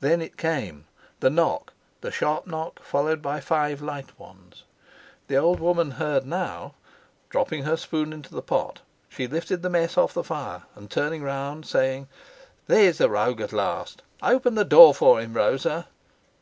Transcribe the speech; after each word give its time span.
Then 0.00 0.22
it 0.22 0.38
came 0.38 0.86
the 1.20 1.28
knock, 1.28 1.74
the 2.00 2.10
sharp 2.10 2.46
knock 2.46 2.82
followed 2.82 3.20
by 3.20 3.40
five 3.40 3.82
light 3.82 4.18
ones. 4.18 4.64
The 5.28 5.36
old 5.36 5.60
woman 5.60 5.90
heard 5.90 6.24
now: 6.24 6.72
dropping 7.28 7.64
her 7.64 7.76
spoon 7.76 8.10
into 8.14 8.34
the 8.34 8.40
pot, 8.40 8.80
she 9.10 9.26
lifted 9.26 9.60
the 9.60 9.68
mess 9.68 9.98
off 9.98 10.14
the 10.14 10.24
fire 10.24 10.62
and 10.76 10.90
turned 10.90 11.22
round, 11.22 11.66
saying: 11.66 12.08
"There's 12.66 12.96
the 12.96 13.10
rogue 13.10 13.42
at 13.42 13.52
last! 13.52 14.00
Open 14.22 14.54
the 14.54 14.64
door 14.64 14.94
for 14.94 15.20
him, 15.20 15.34
Rosa." 15.34 15.86